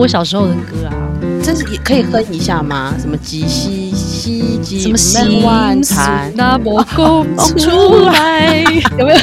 [0.00, 0.96] 我小时候的歌啊，
[1.44, 2.94] 真是也可以哼一下吗？
[2.98, 7.26] 什么几西西几什么西万餐，那么公
[7.58, 7.68] 出
[8.06, 8.64] 来，
[8.98, 9.20] 有没有？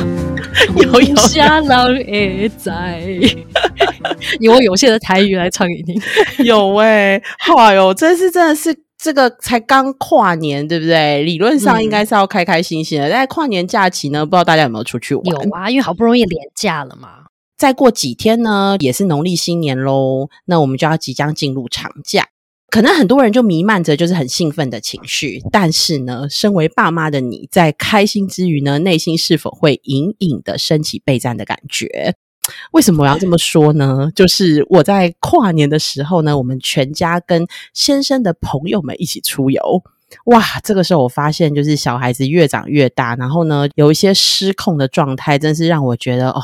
[0.93, 3.01] 有有下浪也在，
[4.39, 5.81] 以我有限的台语来唱给你
[6.37, 6.45] 听。
[6.45, 7.19] 有哎、
[7.57, 11.23] 哎呦，这是真的是这个才刚跨年，对不对？
[11.23, 15.25] 理论上应该是要开开心心的，但是跨年假期呢，不知道大家有没有出去玩？
[15.25, 17.09] 有啊，因为好不容易廉价了嘛。
[17.57, 22.27] 再过几天呢，也是农历新年喽，那我们就要即将进入长假。
[22.69, 32.13] 可能很多人就弥漫着就是很兴奋的情绪，但是呢，身为爸妈的你在开心之余呢，内心是否会隐隐的升起备战的感觉？
[32.71, 34.11] 为什么我要这么说呢？
[34.13, 39.81] 就是我在跨年的时候呢，我们全家跟先生的朋友们一起出游。
[40.25, 46.41] 哇，这个时候我发现，就是小孩子越长越大，然后呢，有一些失控的状态，真是让我觉得哦，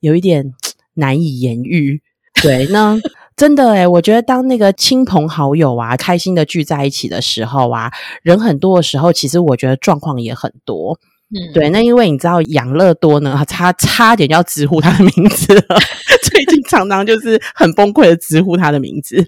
[0.00, 0.52] 有一点
[0.94, 2.02] 难以言喻。
[2.42, 2.98] 对，那
[3.36, 7.90] 真的诶我觉得当那个亲朋好友啊，开心的聚在一起的时候啊，
[8.22, 10.98] 人很多的时候，其实我觉得状况也很多。
[11.34, 15.78] 嗯，对，那因为你知道养乐多呢，差差点要直呼他的名字了，
[16.22, 19.26] 最近常常就是很崩溃的直呼他的名字。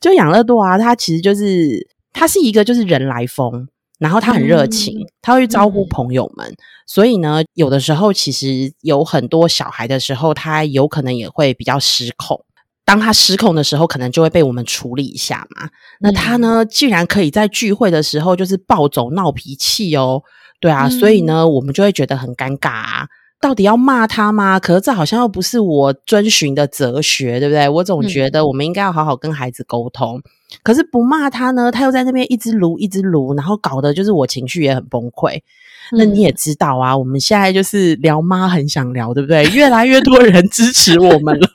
[0.00, 3.66] 就养乐多啊，他其实就是他是一个就是人来疯，
[4.02, 6.52] 然后他很热情，嗯他会去招呼嗯朋友们，
[6.86, 12.44] 所以呢，有的时候其实有很多小孩的时候，他有可能也会比较失控。
[12.84, 15.68] 当他失控的时候，可能就会被我们处理一下嘛。
[16.00, 20.20] 那他呢，竟然可以在聚会的时候就是暴走闹脾气哦，
[20.60, 23.06] 对啊，所以呢，我们就会觉得很尴尬啊。
[23.40, 24.58] 到底要骂他吗？
[24.58, 27.68] 可是这好像又不是我遵循的哲学，对不对？
[27.68, 30.20] 我总觉得我们应该要好好跟孩子沟通。
[30.62, 35.40] 可是不骂他呢，他又在那边一直撸一直撸，然后搞得就是我情绪也很崩溃。
[35.94, 39.44] 那你也知道啊，我们现在就是聊妈很想聊，对不对？
[39.50, 41.48] 越来越多人支持我们了，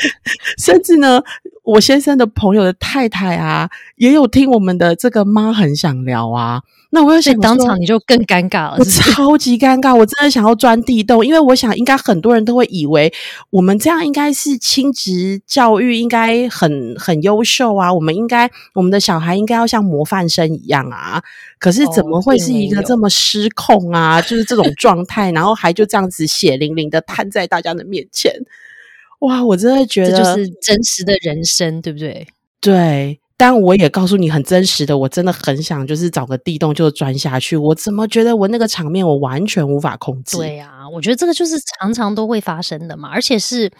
[0.58, 1.22] 甚至呢，
[1.70, 6.62] 我先生的朋友的太太啊，也有听我们的这个妈很想聊啊。
[6.92, 13.12] 那我又所以当场你就更尴尬了，我超级尴尬，我真的想要钻地洞，因为我想应该很多人都会以为
[13.50, 21.22] 我们这样应该是亲职教育，应该很很优秀啊，我们应该我们的小孩应该要像模范生一样啊，
[21.60, 24.20] 可是怎么哦会是一个这么失控啊？
[24.20, 28.32] 就是这种状态，然后还就这样子血淋淋的摊在大家的面前，
[29.20, 29.44] 哇！
[29.44, 32.26] 我真的觉得这就是真实的人生，对不对？
[32.60, 37.56] 对，但我也告诉你很真实的，我真的很想就是找个地洞就钻下去。
[37.56, 40.36] 我怎么觉得我那个场面我完全无法控制？
[40.36, 43.70] 对呀、我觉得这个就是常常都会发生的嘛，而且是。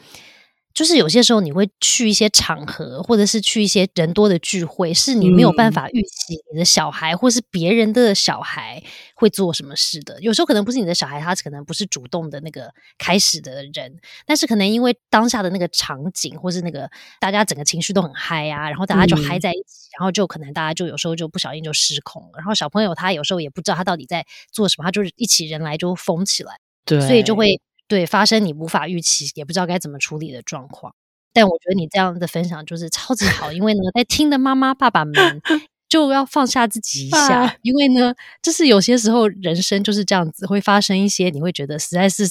[0.72, 8.82] 就是有些时候你会去一些场合，或者是去一些人多的聚会，是你没有办嗯法预期你的小孩或是别人的小孩
[9.14, 10.20] 会做什么事的。
[10.20, 16.88] 有时候可能不是你的小孩，他可能不是主动的那个开始的人，但是可能因为当下的那个场景，或是那个
[17.18, 22.30] 大家整个情绪都很嗨啊，然后大家就嗯嗨在一起，然后就可能大家就有时候就不小心就失控了。
[22.36, 26.58] 然后小朋友他有时候也不知道他到底在做什么，他就是一起人来就疯起来。
[26.86, 27.60] 对，所以就会
[27.90, 30.94] 对发生你无法预期，也不知道该怎么处理的状况。
[31.32, 35.42] 但我觉得你这样的分享就是超级好，因为呢，在听的妈妈爸爸们
[35.90, 42.22] 就要放下自己一下啊，因为呢，就是有些时候人生就是这样子，会发生一些你会觉得实在是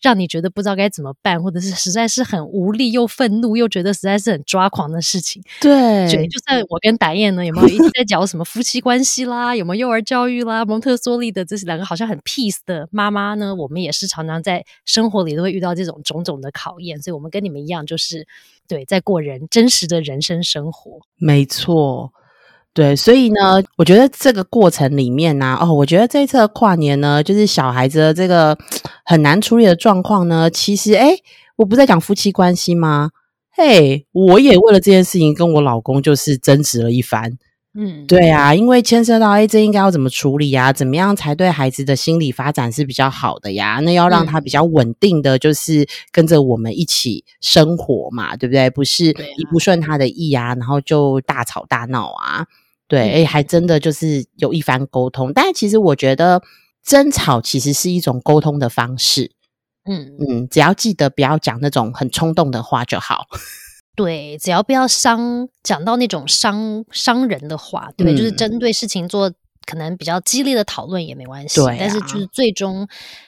[0.00, 5.42] 让你觉得不知道该怎么办，或者是实在是很无力又愤怒，又觉得实在是很抓狂的事情。
[5.60, 18.26] 对就就算我跟达燕呢，有没有一直在讲什么夫妻关系啦，有没有幼儿教育啦，蒙特梭利的这是两个好像很 peace 的妈妈呢，我们也是常常在生活里都会遇到这种种种的考验，所以我们跟你们一样，就是
[18.66, 21.00] 对在过人真实的人生生活。
[21.18, 22.10] 没错。
[22.74, 28.56] 对，所以呢，我觉得这个过程里面呢、哦，我觉得这一次的跨年呢，就是小孩子的这个
[29.04, 31.22] 很难处理的状况呢，其实，诶
[31.56, 33.10] 我不在讲夫妻关系吗？
[33.50, 37.36] 嘿，我也为了这件事情跟我老公就是争执了一番。
[37.74, 40.72] 嗯，对啊，因为牵涉到哎，这应该要怎么处理呀？
[40.72, 43.80] 怎么样才对孩子的心理发展是比较好的呀？
[43.82, 48.70] 那要让他比较稳定的，就是跟着我们一起生活嘛，对不对？
[48.70, 52.46] 不是一不顺他的意啊，然后就大吵大闹啊。
[52.92, 55.32] 对，哎、嗯还真的就是有一番沟通。
[55.32, 56.42] 但是其实我觉得
[56.84, 59.32] 争吵其实是一种沟通的方式。
[59.88, 63.24] 嗯，嗯，只要记得不要讲那种很冲动的话就好。
[63.96, 68.14] 对，只要不要伤讲到那种伤伤人的话，对？
[68.14, 69.32] 就是嗯针对事情做
[69.64, 72.86] 可能比较激烈的讨论也没关系，对啊但是就是最终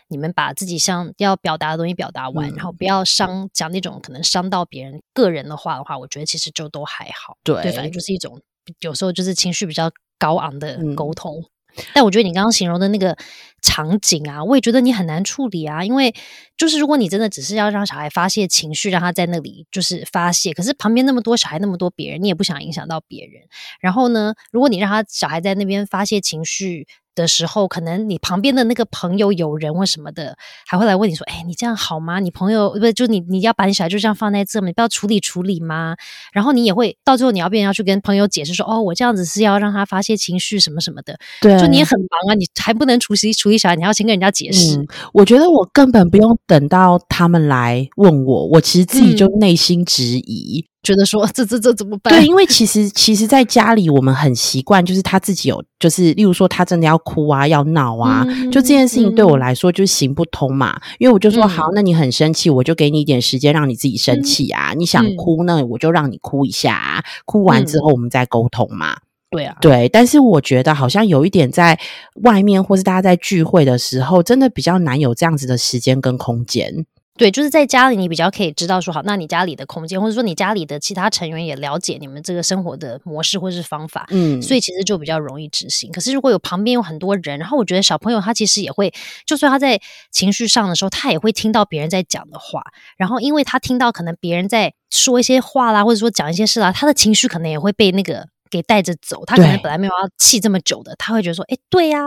[0.09, 7.39] 你们把自己想要表达的东西表达完，嗯然后不要伤讲那种可能伤到别人个人的话的话，我觉得其实就都还好。
[7.43, 8.41] 对对，反正就是一种
[8.81, 11.45] 有时候就是情绪比较高昂的嗯沟通。
[11.93, 13.17] 但我觉得你刚刚形容的那个
[13.65, 15.83] 场景啊，我也觉得你很难处理啊。
[15.83, 16.15] 因为
[16.57, 23.43] 就是如果你真的只是要让小孩发泄情绪，让他在那里就是发泄，可是旁边那么多小孩，那么多别人，你也不想影响到别人。
[23.81, 32.19] 然后呢，如果你让他小孩在那边发泄情绪，的时候，可能你旁边的那个朋友、友人或什么的，还会来问你说：“哎，你这样好吗？
[32.19, 34.67] 你朋友不是就你，你要把你小孩就这样放在这吗？
[34.67, 35.95] 你不要处理处理吗？”
[36.35, 44.87] 然后你也会到最后，你要变要去跟朋友解释说：“哦，我这样子是要让他发泄情绪什么什么的。”对，就你也很忙啊，你还不能处理处理小孩，你要先跟人家解释。
[45.13, 50.65] 我觉得我根本不用等到他们来问我，我其实自己就内心质疑。
[50.83, 52.13] 觉得说 这这这怎么办？
[52.13, 58.23] 对，因为其实其实，在家里我们很习惯，就是他自己有，就是例如说他真的要哭啊，要闹啊，
[58.53, 60.79] 就这件事情对我来说就行不通嘛。
[60.99, 64.75] 因为我就说好，那你很生气，我就给你一点时间让你自己生气啊。
[64.77, 68.99] 你想哭，那我就让你哭一下，哭完之后我们再沟通嘛。
[69.35, 69.89] 对啊，对。
[69.89, 71.79] 但是我觉得好像有一点在
[72.23, 76.87] 外面，或是大家在聚会的时候，真的比较难有这样子的时间跟空间。
[77.17, 85.93] 对，就是在家里，你比较可以知道说好，那你家里的空间，或者说你家里的其他成员也了解你们这个生活的模式或者是方法，嗯，所以其实就比较容易执行。
[85.93, 88.93] 可是如果有旁边有很多人，然后我觉得小朋友他其实也会，
[89.25, 89.81] 就算他在
[90.11, 92.65] 情绪上的时候，他也会听到别人在讲的话，
[92.97, 98.27] 然后因为他听到可能别人在说一些话啦，或者说讲一些事啦，他的情绪可能也会被那个。
[98.55, 101.99] 给带着走，他可能本来没有要气这么久的，他会觉得说，哎，对呀，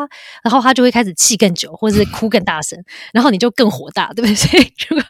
[0.42, 4.34] 然后他就会开始气更久，或者是 哭更大声，然后你就更火大，对不对？
[4.36, 5.04] 所以如果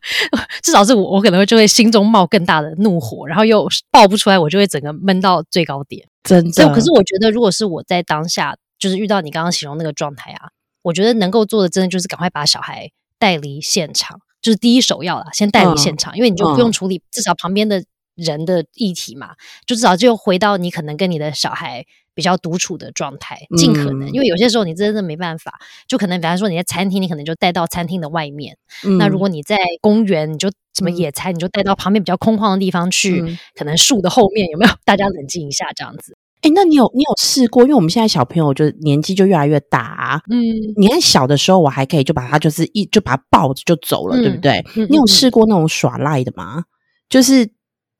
[0.64, 6.08] 至少是我，我可能会就会心中冒更大的怒火，然后又爆不出来，我就会整个闷到最高点。
[6.24, 10.50] 真的，可是我觉得，如果是我在当下，就是遇到你刚刚形容那个状态啊，
[10.82, 12.90] 我觉得能够做的，真的就是赶快把小孩
[13.20, 17.84] 带离现场，就是第一首要了，先带离现场，因为你就不用处理，至少旁边的。
[18.18, 19.36] 人的议题嘛，
[19.66, 28.58] 就至少就回到你可能跟你的小孩比较独处的状态，尽可能，因为有些时候你真的没办法，就可能比方说你在餐厅，你可能就带到餐厅的外面。
[28.98, 34.74] 那如果你在公园，你就什么野餐，你就带到旁边比较空旷的地方去，可能树的后面有没有？
[34.84, 36.18] 大家冷静一下，这样子。
[36.42, 37.64] 哎，那你有你有试过？
[37.64, 40.38] 因为我们现在小朋友就年纪就越来越大，嗯，
[40.78, 44.64] 你看小的时候我还可以就把他就是一就把他抱着就走了，对不对？
[44.90, 46.64] 你有试过那种耍赖的吗？
[47.08, 47.52] 就是。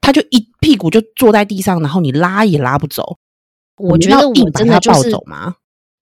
[0.08, 3.18] 他就一屁股就坐在地上，然后你拉也拉不走。
[3.76, 5.56] 我觉得我真的就是吗？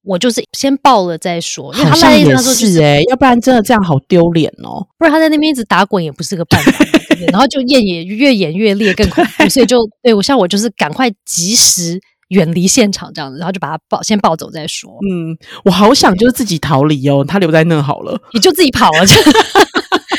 [0.03, 1.71] 我就是先抱了再说。
[1.71, 4.85] 好像也是哎，要不然真的这样好丢脸哦。
[4.99, 6.85] 不然他在那边一直打滚也不是个办法。
[7.31, 9.49] 然后就演也越演越烈，更恐怖。
[9.49, 14.91] 所以就对我像我就是赶快及时远离现场这样子，然后就把他抱先抱走再说。
[15.09, 18.99] 嗯，我好想就是自己逃离哦，他留在那好了，你就自己跑了。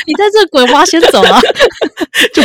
[0.05, 1.37] 你在这滚，妈先走了，
[2.33, 2.41] 就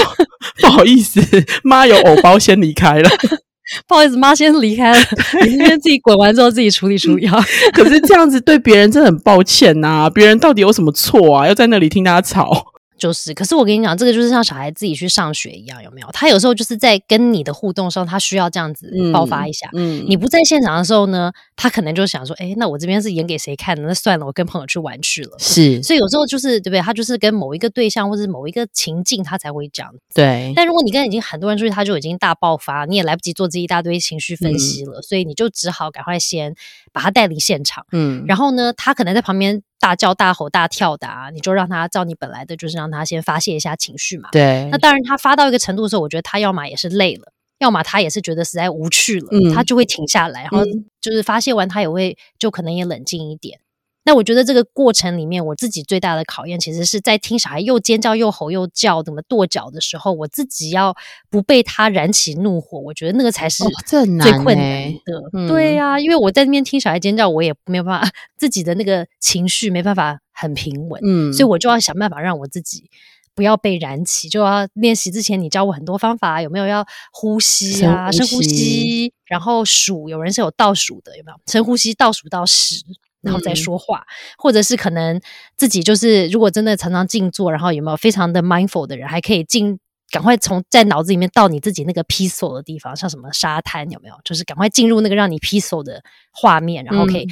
[0.67, 1.21] 不好意思，
[1.65, 3.11] 妈有偶包先离开了，
[3.89, 4.99] 不好意思，妈先离开了，
[5.45, 7.29] 你先自己滚完之后自己处理处理。
[7.73, 11.47] 可是这样子对别人真的很抱歉呐，别人到底有什么错啊？
[11.49, 12.72] 要在那里听他吵。
[13.03, 16.07] 就是，可是我跟你讲，这个就是像小孩自己去上学一样，有没有？
[16.13, 19.69] 他有时候就是在跟你的互动上，他需要这样子爆发一下。
[19.73, 23.83] 嗯，你不在现场的时候呢，他可能就想说，哎，那我这边是演给谁看的？
[23.83, 25.37] 那算了，我跟朋友去玩去了。
[25.41, 26.81] 是，所以有时候就是对不对？
[26.81, 29.93] 他就是跟某一个对象或者某一个情境，他才会讲。
[30.15, 30.53] 对。
[30.55, 36.55] 但如果你跟已经很多人出去，他就已经大爆发，你也来不及做这一大堆情绪分析了，所以你就只好赶快先
[36.93, 37.87] 把他带离现场。
[37.93, 39.63] 嗯，然后呢，他可能在旁边。
[39.83, 44.29] 大叫大吼大跳的啊，你就让他照你本来的，就是让他先发泄一下情绪嘛。
[44.31, 44.69] 对。
[44.71, 50.65] 那当然，他发到一个程度的时候，我觉得他要么也是累了，要么他也是觉得实在无趣了，他就会停下来，然后
[51.01, 53.59] 就是发泄完，他也会就可能也冷静一点。
[54.05, 60.95] 那我觉得这个过程里面，我自己最大的考验，其实是在听小孩又尖叫又吼又叫，怎么跺脚的时候，我自己要
[61.31, 65.49] 不被他燃起怒火，我觉得那个才是最困难的。
[65.49, 72.91] 对呀，因为我在那边听小孩尖叫，我也没有办法自己的那个情绪没办法很平稳，嗯，所以我就要想办法让我自己
[73.37, 82.83] 不要被燃起，就要练习之前你教我很多方法，有没有要呼吸啊，深呼吸，然后数，有人是有倒数的，有没有深呼吸倒数到十。
[83.23, 84.05] 然后再说话，
[84.37, 85.21] 或者是可能
[85.57, 89.79] 自己就是，如果真的常常静坐，然后有没有非常的 mindful 的人，还可以进，
[90.11, 94.15] 赶快从在脑子里面到你自己那个 peaceful 的地方，像什么沙滩有没有？
[94.25, 96.03] 就是赶快进入那个让你 peaceful 的
[96.33, 97.27] 画面，然后可以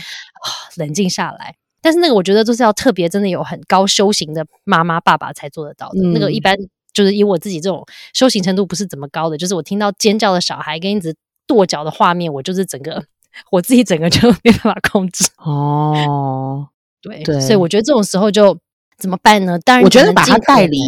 [0.77, 1.57] 冷静下来。
[1.83, 6.03] 但是那个我觉得就是要特别真的有很高修行的妈妈爸爸才做得到的。
[6.13, 6.57] 那个一般
[6.93, 11.17] 就是以我自己这种修行程度不是怎么高的，就是我听到尖叫的小孩跟一直
[11.47, 13.05] 跺脚的画面，我就是整个。
[13.51, 16.69] 我自己整个就 没办法控制哦，
[17.03, 18.57] 对对，所以我觉得这种时候就
[18.99, 19.59] 怎么办呢？
[19.61, 20.79] 当然，我觉得把他带离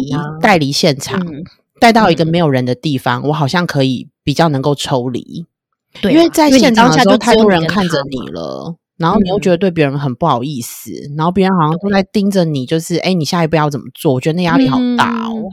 [0.41, 1.19] 带离现场，
[1.79, 5.45] 带到一个没有人的地方，我好像可以比较能够抽离。
[6.01, 8.75] 对，因为在现场的时候太多人看着你了。
[8.95, 14.13] 然后你又觉得对别人很不好意思，然后别人好像都在盯着你，就是哎，你下一步要怎么做？
[14.13, 15.49] 我觉得那压力好大哦。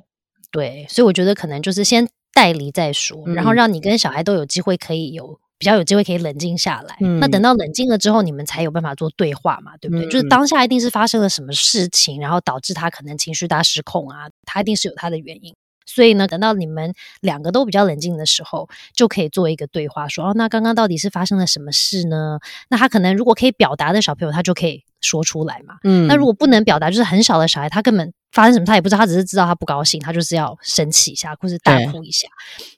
[0.52, 6.96] 对，所以我觉得可能就是先带离再说，然后让你跟小孩都有机会可以有比较有机会可以冷静下来。
[7.20, 10.06] 那等到冷静了之后，你们才有办法做对话嘛，对不对？
[10.06, 15.54] 就是当下一定是发生了什么事情，然后导致他可能情绪大失控啊，他一定是有他的原因。
[15.84, 22.38] 所以呢，等到你们两个都比较冷静的时候，就可以做一个对话，说哦，那刚刚到底是发生了什么事呢？
[22.70, 25.74] 那他可能如果可以表达的小朋友，他就可以说出来嘛。
[25.84, 32.28] 嗯，那如果不能表达，就是很小的小孩，他根本发生什么他也不知道，他只是知道他不高兴，他就是要生气一下或是大哭一下。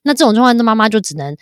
[0.02, 1.36] 那这种状况，那妈妈就只能。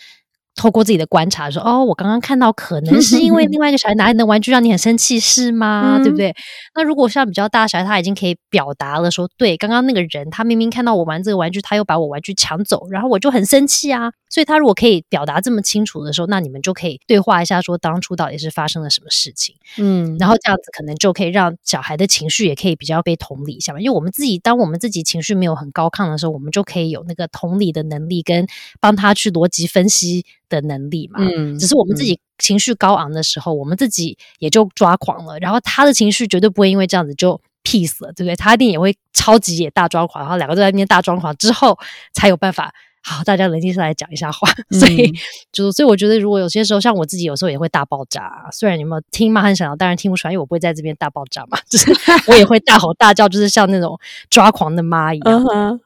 [0.60, 5.98] 透过自己的观察说：“哦，我刚刚看到，可能是因为 另外一个小孩拿你的玩具让你很生气，是吗？
[6.04, 6.34] 对不对？
[6.74, 14.12] 那如果像比较大小孩，他已经可以表达了，说对，刚刚那个人他明明看到我玩这个玩具，他又把我玩具抢走，然后我就很生气啊。
[14.30, 19.56] 所以他如果可以表达这么清楚的时候，那你们就可以对话一下，说当初到底是发生了什么事情。
[19.76, 23.80] 嗯，然后这样子可能就可以让小孩的情绪也可以比较被同理一下嘛。
[23.80, 28.46] 因为我们自己，当我们自己情绪没有很高亢的时候，我们就可以有那个同理的能力，跟
[28.80, 35.38] 帮他去逻辑分析。”的能力嘛，嗯，只是我们自己情绪高昂的时候，我们自己也就抓狂了。
[35.38, 38.34] 然后他的情绪绝对不会因为这样子就 peace 了，对不对？
[38.34, 41.78] 他一定也会超级也大抓狂，然后两个都在那边大抓狂之后，
[42.12, 44.48] 才有办法好大家冷静下来讲一下话。
[44.78, 45.12] 所以，
[45.52, 51.92] 就所以我觉得，如果有些时候像我自己有时候也会大爆炸，虽然你们听嘛很想要，当然听不出来，因为我不会在这边大爆炸嘛， 就是
[52.30, 55.44] 我也会大吼大叫，就是像那种抓狂的妈一样。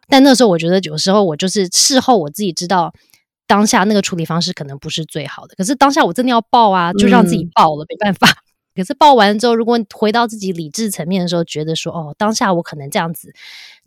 [0.08, 2.92] 但那时候我觉得有时候我就是事后我自己知道。
[3.46, 8.26] 当下那个处理方式可能不是最好的，可是当下我真的要爆啊，就让自己爆了，没办法。
[8.74, 13.34] 可是爆完之后，如果回到自己理智层面的时候，觉得说哦，当下我可能这样子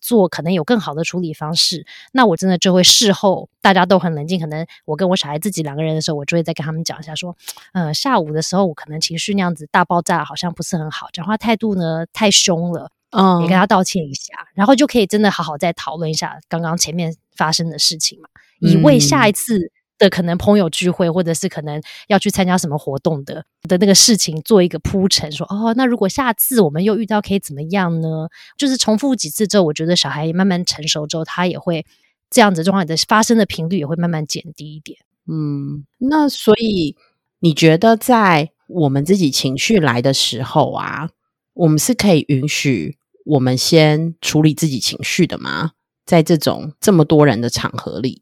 [0.08, 7.36] 做，可能有更好的处理方式，那我真的就会事后大家都很冷静，可能我跟我小孩自己两个人的时候，我就会再跟他们讲一下，说，
[7.74, 18.30] 呃，下午的时候我可能情绪那样子大爆炸，好像不是很好，讲话态度呢太凶了，嗯，也跟他道歉一下，然后就可以真的好好再讨论一下刚刚前面发生的事情嘛。
[18.60, 28.28] 以为下一次的可能朋友聚会，或者是可能要去参加什么活动的的那个事情做一个铺陈，说哦，那如果下次我们又遇到，可以怎么样呢？
[28.58, 31.86] 就是重复几次之后，我觉得小孩慢慢成熟之后，他也会
[32.30, 35.00] 这样子状况的发生的频率也会慢慢减低一点。
[35.28, 36.96] 嗯，那所以
[37.40, 41.10] 你觉得在我们自己情绪来的时候啊，
[41.54, 45.72] 我们是可以允许我们先处理自己情绪的吗？
[46.06, 48.22] 在这种这么多人的场合里？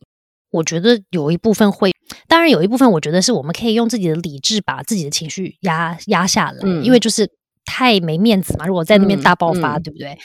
[0.56, 1.92] 我觉得有一部分会，
[2.28, 7.30] 当然有一部分，我觉得是我们可以用自己的理智把自己的情绪压压下来，因为就是
[7.66, 8.66] 太没面子嘛。
[8.66, 10.18] 如果在那边大爆发，对不对？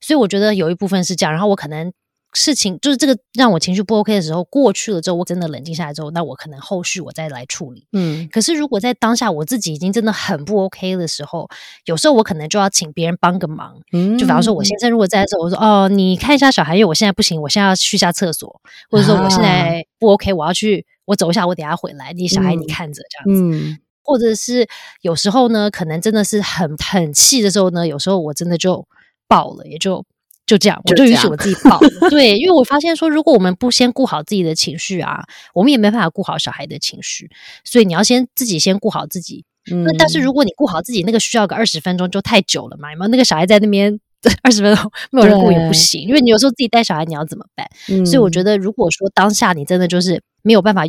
[0.00, 1.92] 所以我觉得有一部分是这样，然后我可能。
[2.38, 7.86] 事情就是这个让我情绪不 OK 的时候过去了之后，我真的冷静下来之后，那我可能后续我再来处理。
[7.92, 11.48] 嗯，可是如果在当下我自己已经真的很不 OK 的时候，
[11.86, 13.80] 有时候我可能就要请别人帮个忙。
[13.90, 23.56] 嗯，就比方说我先生如果在的时候，我说哦，你看一下小孩，因为我现在不行，我现在要去下厕所，或者说我现在不 OK，我要去，我走一下，我等下回来，你小孩你看着这样子。
[23.56, 24.68] 嗯，或者是
[25.00, 28.86] 有时候呢，可能真的是很很气的时候呢，有时候我真的就
[29.26, 30.04] 爆了，也就。
[30.46, 31.80] 就这样，我就允许我自己爆。
[32.08, 37.28] 对，因为我发现说，如果我们不先顾好自己的情绪啊，我们也没办法顾好小孩的情绪。
[37.64, 39.44] 所以你要先自己先顾好自己。
[39.84, 42.92] 那但是如果你顾好自己，那个需要个二十分钟就太久了嘛？
[42.92, 43.98] 有没有那个小孩在那边
[44.44, 47.68] 二十分钟没有人顾也不行，因为你有时候自己带小孩，你要怎么办？
[48.06, 50.84] 所以我觉得，如果说当下你真的就是没有办法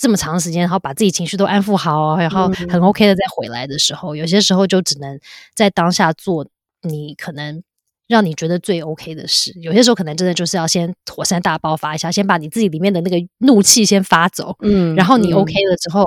[0.00, 5.18] 这么长时间，然后把自己情绪都安抚好，然后很 OK 的再回来的时候，有些时候就只能
[5.56, 6.46] 在当下做
[6.82, 7.60] 你可能。
[8.10, 16.04] 让你觉得最 OK 的事，有些时候可能真的就是要先火山大爆发一下，先把你自己里面的那个怒气先发走，嗯，然后你 OK 了之后，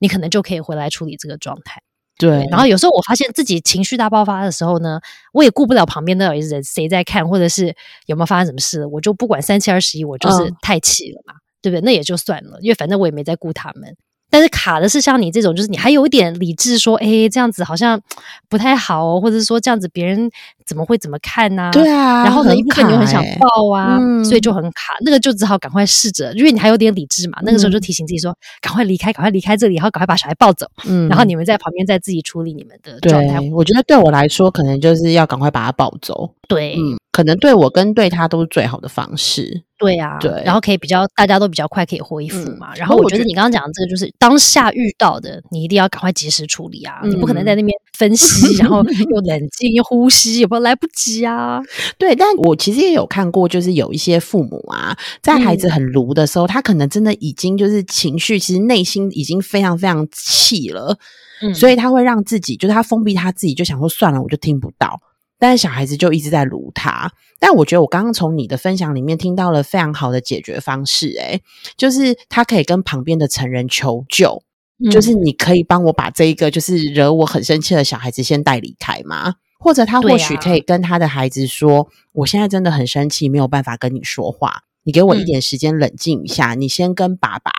[0.00, 1.80] 你可能就可以回来处理这个状态。
[2.18, 5.00] 对，然后有时候我发现自己情绪大爆发的时候呢，
[5.32, 7.74] 我也顾不了旁边的人谁在看，或者是
[8.06, 11.80] 有没有发生什么事，我就不管三七二十一，我就是太气了嘛，对不对？
[11.84, 13.96] 那也就算了，因为反正我也没在顾他们。
[14.34, 18.00] 但是卡的是像你这种，就是你还有一点理智，说，哎，这样子好像
[18.48, 20.28] 不太好，或者是说这样子别人
[20.66, 21.70] 怎么会怎么看呢？
[21.72, 24.94] 对啊，然后呢，一部分你又很想抱啊，所以就很卡。
[25.04, 27.38] 那个就只好赶快试着，因为你还有点理智嘛。
[27.42, 30.66] 那个时候就提醒自己说，赶快离开，赶快离开这里，然后赶快把小孩抱走。
[30.84, 33.38] 嗯，然后你们在旁边再自己处理你们的状态。
[33.52, 36.34] 我觉得对我来说，可能就是要赶快把他抱走。
[36.48, 39.62] 对，嗯，可能对我跟对他都是最好的方式。
[39.84, 42.74] 对啊，对然后可以比较大家都比较快可以恢复嗯嘛。
[42.76, 51.60] 然后我觉得你刚刚讲的这个就是当下遇到的，你一定要赶快及时处理啊，你不可能嗯在那边分析，然后又冷静又呼吸，有没有来不及啊？
[51.98, 60.98] 对，但我其实也有看过，就是有一些父母啊，在孩子嗯很卢的时候，他可能真的已经就是情绪，其实内心已经非常非常气了，
[61.42, 65.00] 嗯所以他会让自己，就是他封闭他自己，就想说算了，我就听不到。
[65.44, 71.42] 但是小孩子就一直在撸他，但我觉得我刚刚从你的分享里面听到了非常好的解决方式、诶，
[71.76, 74.42] 就是他可以跟旁边的成人求救，
[74.90, 79.34] 就是嗯你可以帮我把这一个就是惹我很生气的小孩子先带离开吗？
[79.60, 87.50] 或者他或许可以跟他的孩子说：“我现在真的很生气，没有办法跟你说话，你给我一嗯点时间冷静一下，你先跟爸爸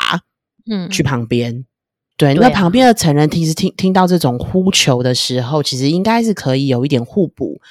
[0.68, 1.66] 嗯去旁边。
[2.18, 7.62] 对，对啊那旁边的成人其实听听到这种呼求的时候，其实应该是可以有一点互补，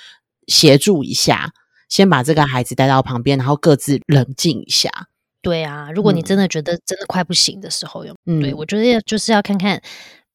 [0.46, 1.52] 协助一下，
[1.88, 4.90] 先把这个孩子带到旁边，然后各自冷静一下。
[5.42, 9.82] 对啊，如果你嗯真的觉得真的快不行的时候，有嗯，对我觉得就是要看看。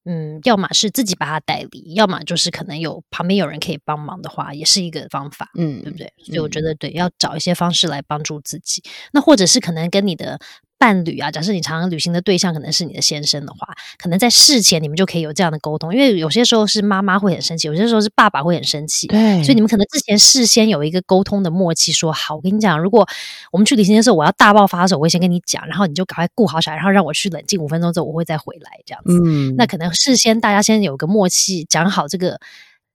[0.06, 5.50] 嗯，要么是自己把他带离，要么就是可能有旁边有人可以帮忙的话，也是一个方法。
[5.56, 6.12] 嗯，对不对？
[6.24, 8.82] 所以我觉得对，要找一些方式来帮助自己。
[9.12, 10.40] 那或者是可能跟你的
[10.80, 13.68] 伴侣啊，假设你常常旅行的对象可能是你的先生的话，
[13.98, 19.06] 可能在事前你们就可以有这样的沟通，因为有些时候是妈妈会很生气，有些时候是爸爸会很生气。
[19.08, 23.06] 对，所以你们可能之前事先有一个沟通的默契，说好，我跟你讲，如果
[23.52, 29.12] 我们去旅行的时候我要大爆发的时候，我会先跟你讲，然后你就赶快顾好小孩，然后让我去冷静五分钟之后，我会再回来这样子。
[29.26, 32.40] 嗯，那可能事先大家先有个默契，讲好这个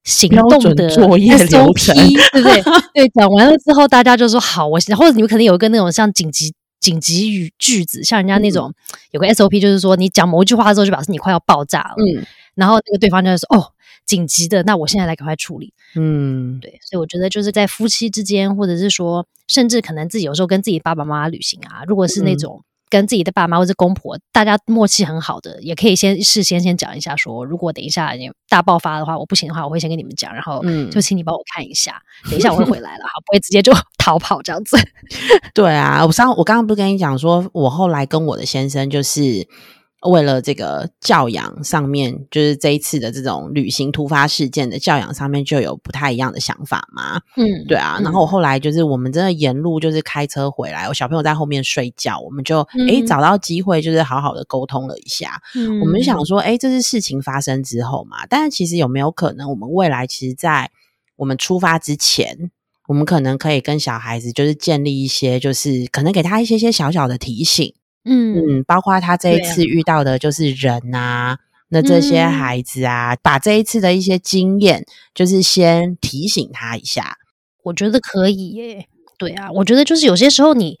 [0.03, 1.95] 行动的作业流 SOP，程
[2.31, 2.63] 对不对？
[3.05, 6.51] 对，讲完了之后，大家就说好，我或者你们可能有一个那种像紧急。
[6.85, 8.71] 紧急语句子，像人家那种、
[9.09, 11.95] 有个 SOP，就是说你讲某一句话之后，就表示你快要爆炸了。
[11.97, 12.23] 嗯
[12.53, 13.73] 然后那个对方就会说：“哦，
[14.05, 22.63] 紧急的，那我现在来赶快处理。”嗯，对，所以我觉得就是在夫妻之间，或者是说，甚至可能自己有时候跟自己爸爸妈妈旅行啊，如果是那嗯种
[22.95, 34.77] 跟自己的爸妈或者公婆，大家默契很好的，也可以先事先先讲一下说，如果等一下你大爆发的话，我不行的话，我会先跟你们讲，然后嗯就请你帮我看一下，等一下我会回来了，好，不会直接就 逃跑这样子。
[35.53, 39.45] 对啊，我上我刚刚不是跟你讲说，我后来跟我的先生就是
[40.05, 47.21] 为了这个教养上面，就是这一次的这种旅行突发事件的教养上面就有不太一样的想法嘛。
[47.35, 55.41] 嗯，对啊，然后我后来就是我们真的沿路就是开车回来，我小朋友在后面睡觉，我们就诶嗯找到机会就是好好的沟通了一下。
[55.55, 60.71] 嗯我们就想说，诶，这是事情发生之后嘛，但是其实有没有可能，我们未来其实，在
[61.17, 62.51] 我们出发之前，
[62.87, 67.73] 我们可能可以跟小孩子就是建立一些，就是可能给他一些些小小的提醒，
[68.05, 71.39] 嗯嗯，包括他这一次遇到的就是人啊。
[71.69, 77.17] 那这些嗯孩子啊，把这一次的一些经验，就是先提醒他一下，
[77.63, 78.87] 我觉得可以耶。
[79.17, 80.77] 对啊，我觉得就是有些时候你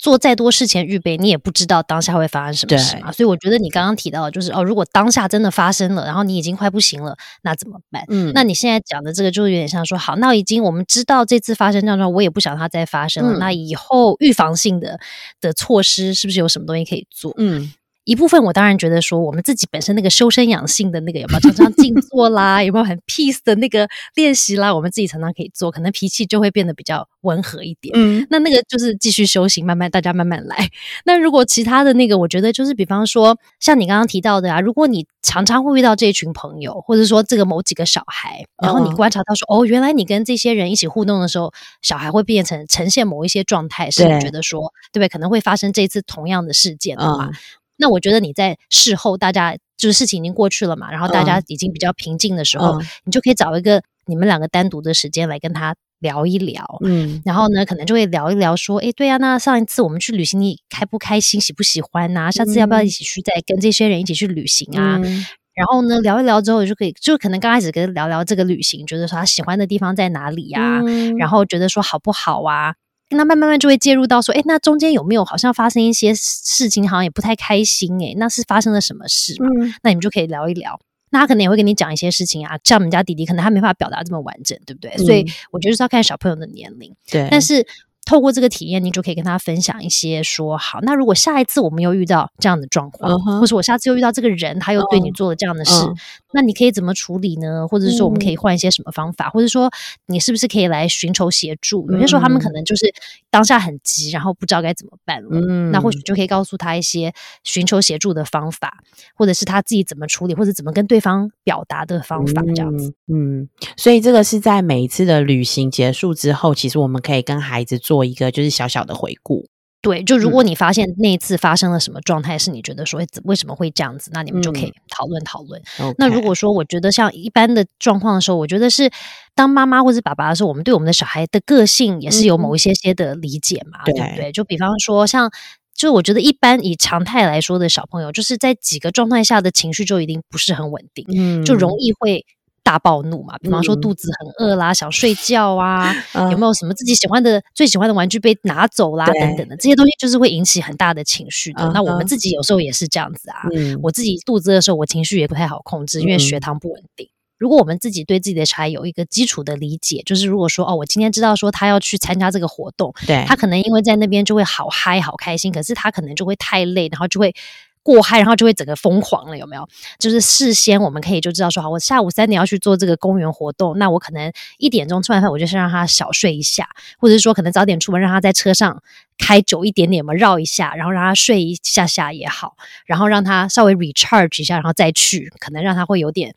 [0.00, 3.12] 做再多事前预备，你也不知道当下会发生什么事嘛。
[3.12, 8.02] 所以我觉得你刚刚提到的就是哦，如果当下真的发生了，然后你已经快不行了，那怎么办？
[8.08, 13.36] 嗯，那你现在讲的这个，就有点像说，好，那已经我们知道这次发生这样状况，我也不想它再发生了。
[13.36, 14.98] 嗯那以后预防性的
[15.40, 17.34] 的措施，是不是有什么东西可以做？
[17.36, 17.72] 嗯
[18.04, 27.92] 一部分我当然觉得说，我们自己本身那个修身养性的那个有没有常常静 坐啦，有没有很 peace 的那个练习啦，我们自己常常可以做，可能脾气就会变得比较温和一点。
[27.94, 30.68] 嗯那那个就是继续修行，慢慢大家慢慢来。
[31.04, 45.08] 那如果其他的那个，我觉得就是比方说，像你刚刚提到的啊，如果你常常会遇到这一群朋友，或者说这个某几个小孩，然后你嗯观察到说，哦，原来你跟这些人一起互动的时候，小孩会变成呈现某一些状态，是你觉得说，对不对？
[45.08, 47.32] 可能会发生这次同样的事件的话，嗯
[47.80, 56.64] 那我觉得你在事后，大家就是事情已经过去了嘛，然后大家嗯已经比较平静的时候，嗯你就可以找一个你们两个单独的时间来跟他聊一聊。
[56.84, 65.00] 嗯然后呢，可能就会聊一聊，说，诶，对呀、那上一次我们去旅行，你开不开心，喜不喜欢呐、下次要不要一起去再跟这些人一起去旅行啊？
[65.02, 72.74] 嗯然后呢，聊一聊之后就可以，就可能刚开始跟他聊聊这个旅行，觉得说他喜欢的地方在哪里呀、嗯然后觉得说好不好啊？
[73.10, 79.48] 那慢慢慢就会介入到说，哎，那中间有没有好像发生一些事情，好像也不太开心哎，那是发生了什么事嘛？
[79.60, 80.80] 嗯那你们就可以聊一聊。
[81.12, 84.96] 那他可能也会跟你讲一些事情啊，像我们家弟弟，可能他没办法表达这么完整，对不对？
[84.98, 86.94] 所以嗯我觉得是要看小朋友的年龄。
[87.10, 87.66] 对，但是
[88.10, 95.94] 透过这个体验，你就可以跟他分享一些说，好，那如果下一次我们又遇到这样的状况，或是我下次又遇到这个人，他又对你嗯做了这样的事，嗯
[96.32, 97.68] 那你可以怎么处理呢？
[97.68, 99.70] 或者是说我们可嗯以换一些什么方法，或者说
[100.06, 101.88] 你是不是可以来寻求协助？
[101.92, 102.92] 有些时候他们可嗯能就是
[103.30, 105.28] 当下很急，然后不知道该怎么办了。
[105.32, 107.12] 嗯那或许就可以告诉他一些
[107.44, 108.78] 寻求协助的方法，
[109.14, 112.92] 或者是他自己怎么处理，或者怎么跟对方表达的方法，这样子。
[113.06, 113.20] 嗯。
[113.20, 119.46] 嗯，所以这个是在每一次的旅行结束之后，其实我们可以跟孩子做一个就是小小的回顾。
[119.82, 125.62] 对，就如果你发现那一次发生了什么状态，是你觉得说为什么会这样子，那你们就可以讨论讨论。
[125.96, 128.90] 那如果说我觉得像一般的状况的时候，我觉得是
[129.34, 134.30] 当妈妈或者爸爸的时候，我们对我们的小孩的个性也是有某一些些的理解嘛，对不对？
[134.32, 135.30] 就比方说像，
[135.74, 142.26] 就我觉得一般以常态来说的小朋友，就是在几个状态下的情绪就一定不是很稳定，嗯，就容易会。
[142.62, 145.94] 大暴怒嘛，比方说肚子很饿啦，想睡觉 啊，
[146.30, 151.70] 有没有什么自己喜欢的、最喜欢的玩具被拿走啦，等等的这些东西，就是会引起很大的情绪的。
[151.74, 153.42] 那我们自己有时候也是这样子啊，
[153.82, 157.08] 我自己肚子的时候，我情绪也不太好控制，因为血糖不稳定。
[157.38, 167.34] 如果我们自己对自己的小孩有一个基础的理解，就是如果说哦，我今天知道说他要去参加这个活动，对他可能因为在那边就会好嗨、好开心，可是他可能就会太累，然后就会。
[167.82, 169.68] 过嗨，然后就会整个疯狂了，有没有？
[169.98, 178.82] 就是事先我们可以就知道说，好，我下午三点要去做这个公园活动，那我可能一点钟吃完饭，我就先让他小睡一下，或者是说可能早点出门，让他在车上
[179.18, 186.34] 开久一点点嘛，绕一下，然后让他睡一下下也好，然后让他稍微 recharge 一下，然后再去，可能让他会有点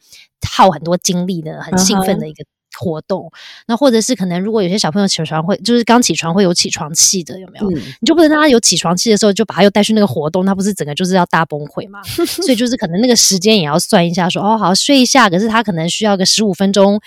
[0.49, 2.45] 耗很多精力的，很兴奋的一个。
[2.79, 3.31] 活动，
[3.67, 7.69] 那或者是可能，如果有些小朋友起床会，就是刚起床会有起床气的，有没有？
[7.71, 12.01] 你就不能让他有起床气的时候，就把他又带去那个活动，他不是整个就是要大崩溃嘛？
[12.25, 16.99] 所以就是可能那个时间也要算一下，说哦，好睡一下，可是他可能需要个十五分钟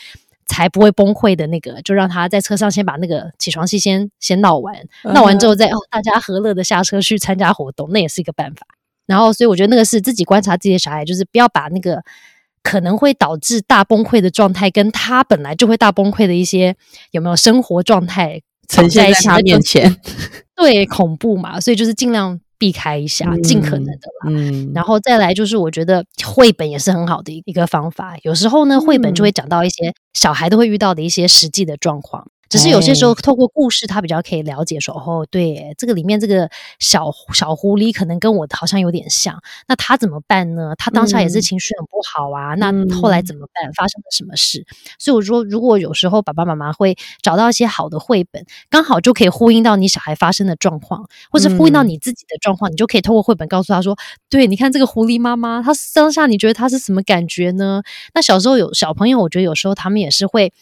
[0.47, 4.75] 才不会崩溃的那个，就让他在车上先把那个起床气先先闹完，
[5.13, 8.67] 闹完之后再哦，大家和乐的下车去参加活动，那也是一个办法。
[9.07, 12.03] 然后，所以我觉得那个是自己观察自己的小孩，就是不要把那个。
[12.67, 16.75] 可能会导致大崩溃的状态，跟他本来就会大崩溃的一些
[17.13, 19.97] 有没有生活状态呈现在他面前？
[20.57, 24.31] 对，恐怖嘛，所以就是尽量避开一下，尽可能的啦。
[24.31, 28.17] 嗯，然后再来就是，我觉得绘本也是很好的一个方法。
[28.23, 32.27] 有时候呢，绘本就会讲到一些小孩都会遇到的一些实际的状况。
[32.49, 40.75] 只是有些时候透过故事，他比较可以了解说，哦，对，这个里面这个小小狐狸可能跟我好像有点像，那他怎么办呢？
[40.79, 43.73] 他当下也是情绪很不好啊，那后来怎么办？
[43.73, 44.65] 发生了什么事？
[44.99, 53.97] 所以我说，如果有时候爸爸妈妈会找到一些好的绘本，刚好就可以呼应到你小孩发生的状况，或是呼应到你自己的状况，你就可以透过绘本告诉他说，
[54.31, 57.83] 对，你看这个狐狸妈妈，她当下你觉得她是什么感觉呢？
[58.15, 60.53] 那小时候有小朋友，我觉得有时候他们也是会。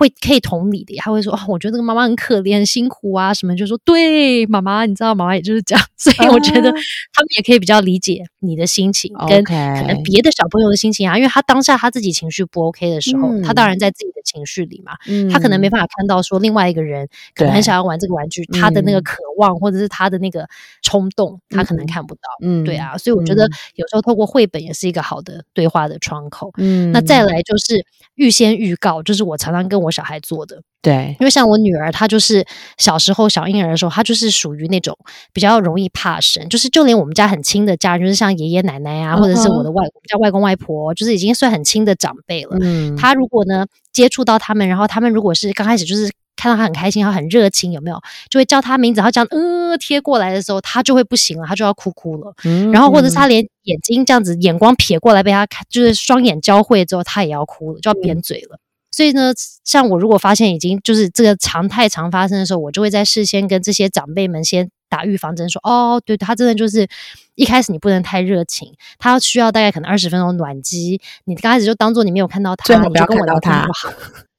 [0.00, 14.92] 会可以同理的，他会说：“哦，我觉得这个妈妈很可怜、很辛苦啊，什么就说对妈妈，你知道妈妈也就是这样， 所以我觉得他们也可以比较理解你的心情，跟可能别的小朋友的心情啊，因为他当下他自己情绪不 OK 的时候，他当然在自己的情绪里嘛，
[15.30, 20.48] 他可能没办法看到说另外一个人可能很想要玩这个玩具，他的那个渴望或者是他的那个
[20.80, 27.84] 冲动，他可能看不到，嗯，对啊，所以我觉得有时候透过绘本也是一个好的对话的窗口，嗯，那再来就是
[28.14, 29.89] 预先预告，就是我常常跟我。
[29.90, 32.44] 小孩做的，对，因为像我女儿，她就是
[32.78, 34.96] 小时候小婴儿的时候，她就是属于那种
[35.32, 42.56] 比较容易怕生，就是就连我们家很亲的家人，就是像爷爷奶奶啊，或者是我的外叫外公外婆，就是已经算很亲的长辈了。
[42.60, 48.00] 嗯，他如果呢接触到他们，然后他们如果是刚开始就是看到他很开心，然后很热情，有没有
[48.30, 52.32] 就会叫他名字，然后这样呃贴过来的时候，他就会不行了，他就要哭哭了。
[52.44, 58.58] 嗯，然后或者是他连眼睛这样子眼光瞥过来被他看，就是双眼交汇之后，他也要哭了，就要扁嘴了。
[58.90, 59.32] 所以呢，
[59.64, 66.88] 像我如果发现已经就是这个常态常发生的时候，我就会在事先跟这些长辈们先打预防针，说哦，对他真的就是
[67.36, 73.94] 一开始你不能太热情，他需要大概可能二十分钟暖机，你刚开始就当做你没有看到他，你就跟我聊天就好。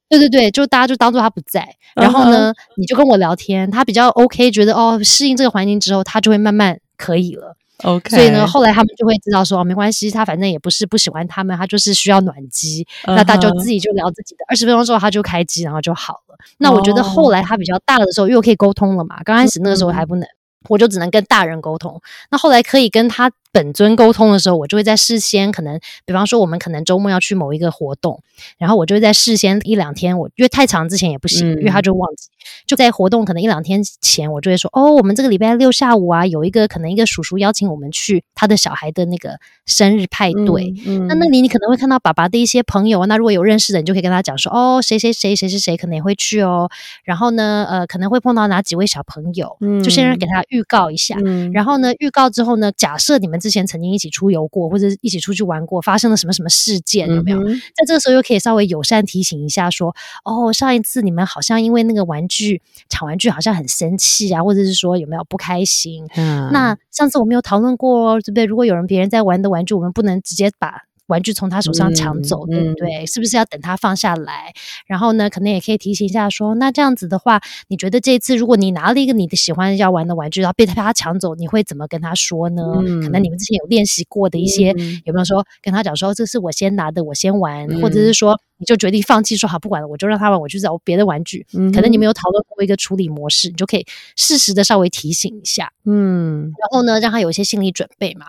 [0.09, 7.55] 对对对，就大家就当做他不在，然后呢，你就跟我聊天，他比较 OK，觉得哦适应这个环境之后，他就会慢慢可以了。
[7.83, 14.45] OK，所以呢，后来他们就会知道说，没关系，他反正也不是不喜欢他们，他就是需要暖机，那他就自己就聊自己的。
[14.47, 16.37] 二十分钟之后他就开机，然后就好了。
[16.57, 19.21] 那我觉得后来他比较大了的时候，又可以沟通了嘛。
[19.23, 20.27] 刚开始那个时候还不能，
[20.69, 22.01] 我就只能跟大人沟通。
[22.29, 23.31] 那后来可以跟他。
[23.51, 28.21] 本尊沟通的时候，我就会在事先可能，比方说我们可能周末要去某一个活动，
[28.57, 32.29] 然后我就会在事先一两天，我因为太长之前也不行，因为他就忘记，
[32.65, 40.73] 就在活动可能一两天前，我就会说哦，我们这个礼拜六下午啊，有一个可能一个叔叔邀请我们去他的小孩的那个生日派对，
[41.07, 46.69] 那那里你可能会看到爸爸的一些朋友，那如果有认识的，你就可以跟他讲说哦，谁谁谁谁谁谁可能也会去哦，
[47.03, 51.17] 然后呢，呃，可能会碰到哪几位小朋友，就先给他预告一下，
[51.53, 57.43] 然后呢，预告之后呢，假设你们之前曾经一起出游过，或者一起出去玩过，发生了什么什么事件有没有？
[57.43, 66.07] 在这个时候又可以稍微友善提醒一下，说哦，上一次你们好像因为那个玩具抢玩具好像很生气啊，或者是说有没有不开心？
[66.15, 68.45] 那上次我们有讨论过，对不对？
[68.45, 70.83] 如果有人别人在玩的玩具，我们不能直接把。
[71.11, 73.05] 玩具从他手上抢走，对不对？
[73.05, 74.53] 是不是要等他放下来？
[74.87, 82.63] 然后呢，可能也可以提醒一下说，那这样子的话，你觉得这次如果你拿了一个你的喜欢要玩的玩具，然后被他抢走，你会怎么跟他说呢？
[83.03, 84.69] 可能你们之前有练习过的一些，
[85.03, 91.45] 有没有说跟他讲说，这是我先拿的，我先玩，或者是说你就决定放弃，说好不管了，我就让他玩，我去找别的玩具。
[91.73, 98.27] 可能你们有讨论过一个处理模式，你就可以适时的稍微提醒一下，嗯，然后呢，让他有一些心理准备嘛。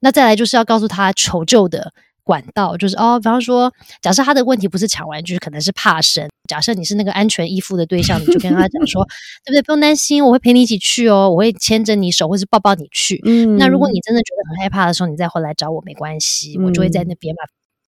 [0.00, 1.92] 那再来就是要告诉他求救的。
[2.24, 6.30] 管道就是哦，比方说，假设他的问题不是抢玩具，可能是怕生。
[6.48, 9.04] 假设你是那个安全依附的对象，你就跟他讲说，
[9.44, 9.62] 对不对？
[9.62, 13.20] 不用担心，我会陪你一起去哦，我会牵着你手，或是抱抱你去。
[13.26, 17.42] 嗯，那如果你真的觉得很害怕的时候，你再回来找我没关系，我就会在那边嘛。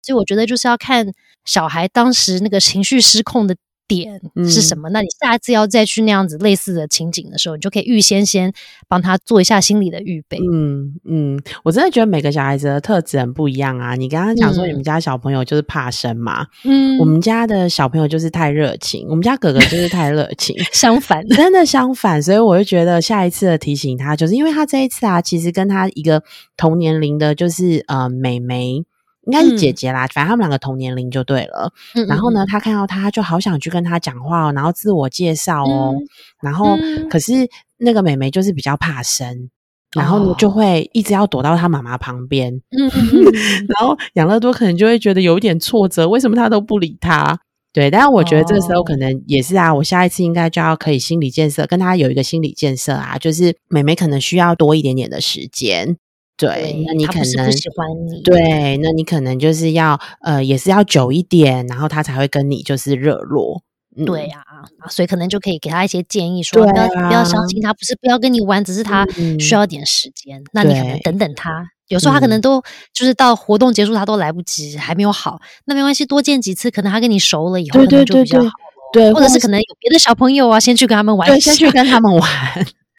[0.05, 1.07] 所以我觉得就是要看
[1.45, 3.55] 小孩当时那个情绪失控的。
[3.87, 4.89] 点是什么？
[4.89, 8.51] 那你下一次要再去那样子类似的情景的时候，你就可以预先先
[8.87, 10.39] 帮他做一下心理的预备。
[10.51, 13.93] 嗯嗯，我真的觉得每个小孩子的特质很不一样啊。
[13.93, 22.19] 你刚刚讲说你们家小朋友就是怕生嘛，嗯，我们家的小朋友就是太热情，我们家哥哥就是太热情， 相反，真的相反。
[22.19, 26.23] 所以我就觉得下一次的提醒他，就是因为他这一次啊，其实跟他一个
[26.57, 28.83] 同年龄的，就是呃美眉。
[29.25, 31.71] 应该是姐姐啦，反正他们两个同年龄就对了。
[32.07, 35.93] 然后呢，他看到他就好想去跟他讲话哦，然后自我介绍哦。
[36.41, 36.77] 然后
[37.09, 39.49] 可是那个妹妹就是比较怕生，
[39.95, 42.53] 然后呢就会一直要躲到他妈妈旁边。
[42.77, 42.89] 嗯
[43.67, 47.39] 然后养乐多可能就会觉得有点挫折，为什么他都不理他？
[47.73, 55.97] 对，但是我觉得这个时候可能也是啊，我下一次应该就要可以心理建设，跟他有一个心理建设啊，就是妹妹可能需要多一点点的时间。
[56.37, 58.21] 对，那你可能喜欢你。
[58.21, 63.61] 对，那你可能就是要呃，也是要久一点，然后他才会跟你就是热络。
[64.05, 64.43] 对呀，
[64.89, 69.07] 所以可能就可以给他一些建议，说不要不要相信他，不是不要跟你玩，只是他
[69.39, 70.43] 需要点时间。
[70.51, 72.61] 那你可能等等他，有时候他可能都
[72.93, 78.49] 就是到活动结束他都来不及，还没有好，那没关系，多见几次，可能他跟你熟了以后，可能就比较好。
[78.91, 82.29] 对，或者是可能有别的小朋友啊，先去跟他们玩，对，先去跟他们玩。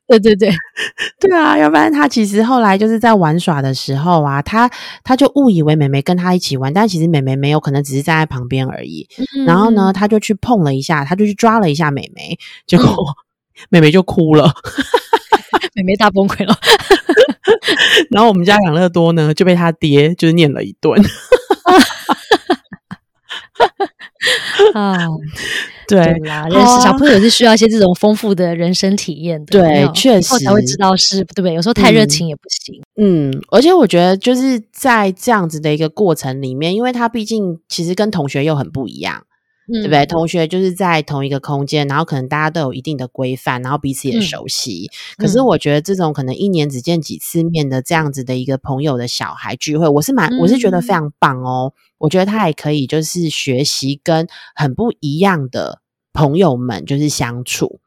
[0.09, 0.53] 对对对，
[1.19, 4.71] 对啊，要不然他其实后来就是在玩耍的时候啊，他
[5.03, 9.09] 他就误以为妹妹跟他一起玩，但其实妹妹没有可能只是站在旁边而已。
[9.47, 12.87] 然后呢，他就去碰了一下，他就去抓了一下妹妹，结果
[13.69, 14.55] 妹妹就哭了，
[15.75, 16.57] 妹妹大崩溃了。
[18.11, 21.03] 然后我们家养乐多呢就被他爹就是念了一顿。
[24.75, 24.99] 啊。
[25.89, 31.55] 对啦，认识小朋友是需要一些这种丰富的人生体验的，对，确实才会知道是对不对？
[31.55, 32.83] 有时候太热情也不行。
[33.01, 39.23] 嗯，而且我觉得就是在这样子的一个过程里面，因为他毕竟其实跟同学又很不一样，
[39.67, 40.07] 对不对？
[40.07, 44.91] 同学就是在同一个空间，然后可能大家都有一定的规范，然后彼此也熟悉。
[45.17, 51.73] 可是我觉得这种可能一年只见几次面的这样子的一个朋友的小孩聚会，我是蛮我是觉得非常棒哦。
[51.99, 55.81] 我觉得他也可以，就是学习跟很不一样的
[56.13, 57.81] 朋友们就是相处，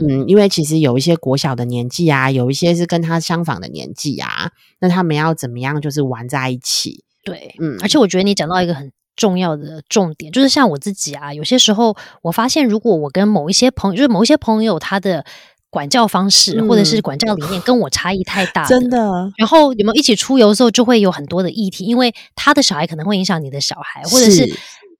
[0.00, 7.04] 嗯，因为其实有一些国小的年纪啊，有一些是跟他相仿的年纪啊，那他们要怎么样就是玩在一起？
[7.24, 15.22] 对，嗯，而且我觉得你讲到一个很重要的重点，就是像我自己啊，有些时候我发现，如果我跟某一些朋友，就是某一些朋友他的。
[15.70, 19.30] 管教方式或者是管教理念跟我差异太大，真的。
[19.36, 24.54] 然后有没有一起出游的时候，就会有很多的议题，因为他的小孩可能会影响你的小孩，或者是对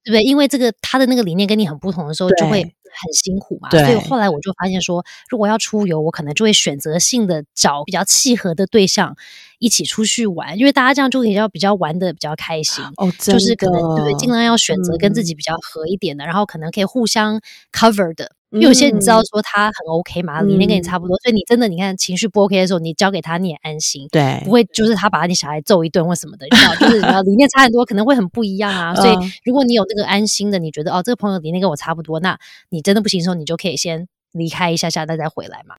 [0.04, 0.22] 不对？
[0.22, 2.70] 因为这个他的那个理念跟你很不同的时候，就会
[3.02, 3.70] 很辛苦嘛。
[3.70, 9.16] 所以后来我就发现说，如果要出游，我可能就会选择性的找比较契合的对象
[9.58, 12.84] 一起出去玩，因为大家这样就比较比较玩的比较开心。
[12.96, 14.14] 哦，就是可能对？
[14.14, 17.40] 尽量要选择跟自己比较合一点的，然后可能可以互相
[17.72, 18.32] cover 的。
[18.50, 28.94] 因为有些你知道说他很 OK 嘛，理念跟你差不多，所以你真的你看情绪不 OK 的时候，你交给他你也安心，对，不会就是他把你小孩揍一顿或什么的，你知道，就是理念差很多，可能会很不一样啊。
[28.96, 32.38] 所以如果你有那个安心的，你觉得哦这个朋友理念跟我差不多，那
[32.70, 35.74] 你真的不行的时候，你就可以先离开一下下，再再回来嘛。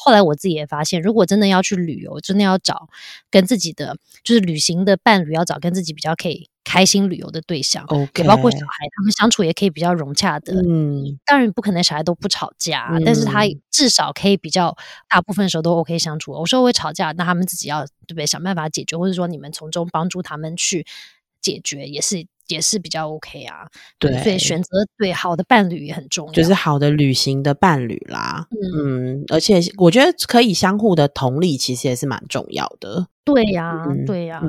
[0.00, 2.88] 后来我自己也发现，如果真的要去旅游，真的要找
[3.30, 6.48] 跟自己的就是旅行的伴侣，要找跟自己比较可以。
[6.64, 10.52] 开心旅游的对象，OK，包括小孩，他们相处也可以比较融洽的。
[10.68, 14.76] 嗯，当然不可能小孩都不吵架，但是他至少可以比较
[15.08, 16.34] 大部分时候都 OK 相处。
[16.34, 18.26] 有时候会吵架，那他们自己要对不对？
[18.26, 20.86] 想办法解决，或者说你们从中帮助他们去
[21.40, 23.66] 解决，也是也是比较 OK 啊。
[23.98, 28.46] 对，所以选择对好的伴侣也很重要，就是好的旅行的伴侣啦。
[28.74, 33.06] 嗯，而且我觉得可以相互的同理，其实也是蛮重要的。
[33.24, 34.42] 对呀，对呀。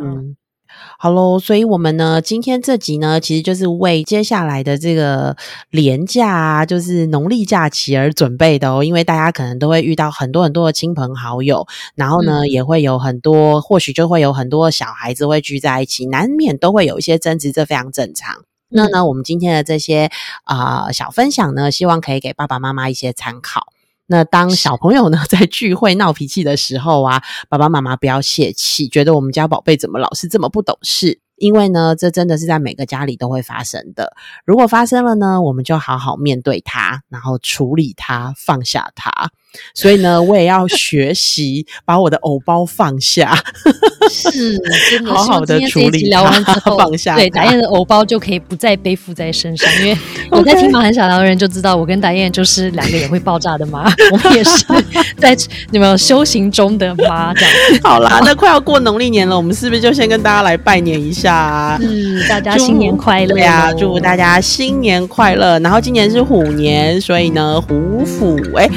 [0.97, 5.35] 好喽，所以我们呢，今天这集呢，其实就是为接下来的这个
[5.71, 8.83] 年假啊，就是农历假期而准备的哦。
[8.83, 18.43] 因为大家可能都会遇到很多很多的亲朋好友，然后呢，也会有很多，或许就会有很多小孩子会聚在一起，难免都会有一些争执，这非常正常。
[18.69, 20.11] 那呢，我们今天的这些
[20.43, 23.73] 啊小分享呢，希望可以给爸爸妈妈一些参考。
[24.11, 31.21] 那当小朋友呢 在聚会闹脾气的时候啊，爸爸妈妈不要泄气，觉得我们家宝贝怎么老是这么不懂事？
[31.35, 34.13] 因为呢，这真的是在每个家里都会发生的。
[34.45, 39.29] 如果发生了呢，我们就好好面对它，然后处理它，放下它。
[39.73, 43.35] 所以呢，我也要学习把我的偶包放下，
[44.09, 44.57] 是
[44.91, 47.15] 真的好好的处理聊完之后放下。
[47.15, 49.69] 对，达燕的偶包就可以不再背负在身上。
[49.81, 49.97] 因为
[50.29, 54.65] 我在听马很小聊的人就知道，我跟达燕就是两个也会爆炸的妈，我们也是
[55.17, 55.35] 在
[55.71, 57.51] 你们修行中的妈这样。
[57.83, 61.77] 好啦，那快要过农历年了，我们是不是就先跟大家来拜年一下？
[61.81, 63.73] 嗯，大家新年快乐呀！
[63.73, 65.59] 祝福大家新年快乐。
[65.59, 68.69] 然后今年是虎年，所以呢，虎虎哎。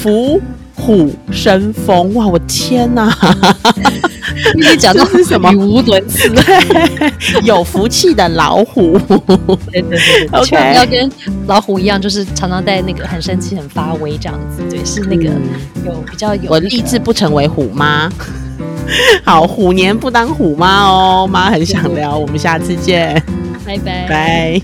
[0.00, 0.40] 福
[0.76, 2.26] 虎生风，哇！
[2.26, 3.12] 我天哪！
[4.54, 5.52] 你讲到是什么？
[5.52, 6.32] 语无伦次，
[7.42, 8.96] 有福气的老虎。
[9.72, 11.10] 对对对，OK，要跟
[11.48, 14.62] 老虎一样，就是常常在那个很生气、很发威这样子。
[14.70, 15.24] 对，是那个
[15.84, 16.48] 有比较有。
[16.48, 18.08] 我立志不成为虎妈。
[19.24, 22.16] 好，虎年不当虎妈哦，妈很想聊。
[22.16, 23.20] 我们下次见，
[23.66, 24.62] 拜拜拜。